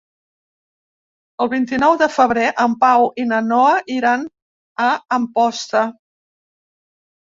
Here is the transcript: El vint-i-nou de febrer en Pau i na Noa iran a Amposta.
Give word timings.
El 1.45 1.51
vint-i-nou 1.51 1.99
de 2.03 2.09
febrer 2.15 2.47
en 2.65 2.75
Pau 2.87 3.07
i 3.27 3.29
na 3.35 3.45
Noa 3.53 3.77
iran 4.01 4.27
a 4.91 4.93
Amposta. 5.23 5.89